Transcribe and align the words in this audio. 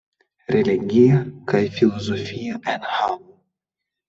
Religia 0.53 1.19
kaj 1.51 1.61
filozofia 1.75 2.59
enhavo. 2.75 3.21